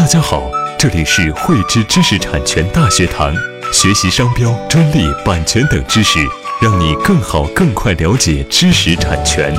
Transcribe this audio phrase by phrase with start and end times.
[0.00, 3.34] 大家好，这里是汇知知识产权大学堂，
[3.70, 6.18] 学习商标、专利、版权等知识，
[6.58, 9.54] 让你更好、更快了解知识产权。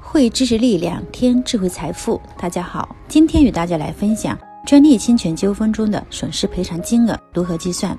[0.00, 2.22] 汇知识力量，添智慧财富。
[2.38, 7.98] 大家好，今天与大家来分享专利侵权纠纷中的损失赔偿金额如何计算。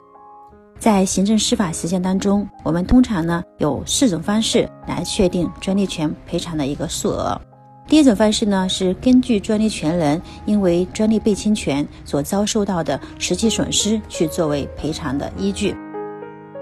[0.79, 7.39] 在行政司法实践当中，我们通常呢有四种方式来确定专利权赔偿的一个数额。
[7.85, 15.75] 第一种方式呢是根据专利权人因为专利被侵权所遭受到的实际损失去作为赔偿的依据。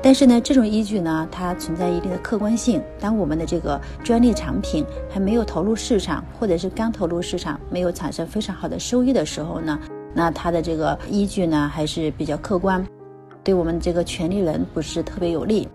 [0.02, 2.82] 但是呢，这种依据呢它存在一定的客观性。
[3.00, 9.78] 当我们的这个专利产品还没有投入市场，或者是刚投入市场没有产生非常好的收益的时候呢，
[10.16, 12.84] 那它的这个依据呢还是比较客观。
[13.48, 15.66] 对我们这个权利人不是特别有利。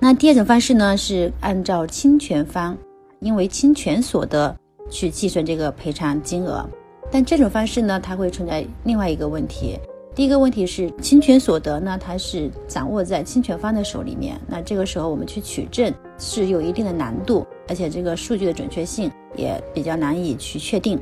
[0.00, 2.76] 那第二种方式呢，是按照侵权方
[3.20, 4.52] 因为侵权所得
[4.90, 6.68] 去计算这个赔偿金额。
[7.08, 9.78] 但这种方式呢，它会存在另外一个问题。
[10.16, 14.36] 第一个问题是侵权所得呢，它是掌握在侵权方的手里面。
[14.48, 20.98] 那这个时候我们去取证是有一定的难度，而且这个数据的准确性也比较难以去确定。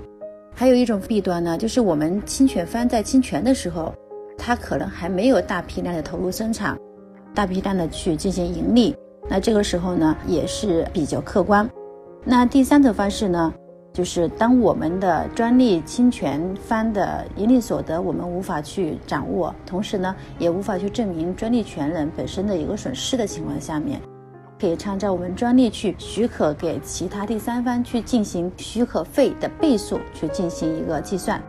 [0.55, 3.91] 还有一种弊端呢，就是我们侵权方在侵权的时候。
[4.37, 6.79] 它可能还没有大批量的投入生产，
[7.35, 8.95] 大批量的去进行盈利，
[9.29, 11.69] 那这个时候呢也是比较客观。
[12.25, 13.53] 那第三种方式呢，
[13.93, 24.01] 就是当我们的专利侵权方的盈利所得我们无法去掌握，同时呢也无法去证明专利权人本身的一个损失的情况下面，
[24.61, 31.43] 可以参照我们专利去许可给其他第三方去进行许可费的倍数去进行一个计算。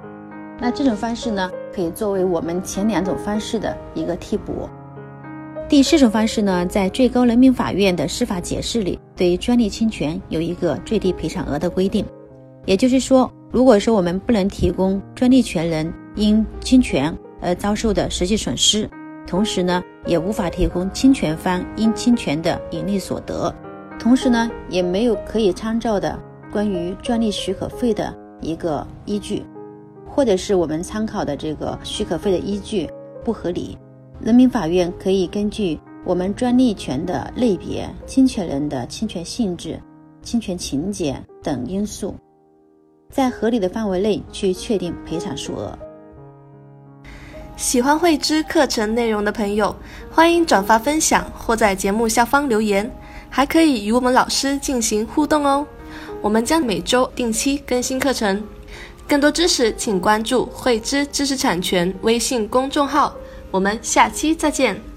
[0.60, 1.52] 那这种方式呢？
[1.74, 4.70] 可以作为我们前两种方式的一个替补。
[5.68, 12.06] 第四种方式呢，在最高人民法院的司法解释里，对专利侵权有一个最低赔偿额的规定。
[12.66, 18.90] 也就是说，如果说我们不能提供专利权人因侵权而遭受的实际损失，
[19.28, 23.54] 同时呢，也无法提供侵权方因侵权的盈利所得，
[24.00, 26.18] 同时呢，也没有可以参照的
[26.54, 29.44] 关于专利许可费的一个依据。
[30.16, 32.90] 或者是我们参考的这个许可费的依据
[33.22, 33.78] 不合理，
[34.22, 39.78] 人民法院可以根据我们专利权的类别、侵权人的侵权性质、
[40.22, 42.16] 侵权情节等因素，
[43.12, 45.78] 在合理的范围内去确定赔偿数额。
[47.58, 49.76] 喜欢慧知课程内容的朋友，
[50.10, 52.90] 欢迎转发分享或在节目下方留言，
[53.30, 55.68] 还可以与我们老师进行互动哦。
[56.22, 58.42] 我们将每周定期更新课程。
[59.08, 63.16] 更多知识，请关注“慧知知识产权”微信公众号。
[63.52, 64.95] 我们下期再见。